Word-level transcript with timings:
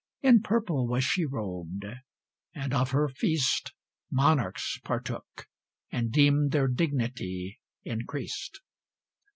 In 0.23 0.41
purple 0.41 0.87
was 0.87 1.03
she 1.03 1.25
robed, 1.27 1.85
and 2.55 2.73
of 2.73 2.89
her 2.89 3.07
feast 3.07 3.71
Monarchs 4.09 4.79
partook, 4.83 5.47
and 5.91 6.11
deemed 6.11 6.49
their 6.53 6.67
dignity 6.67 7.59
increased. 7.83 8.61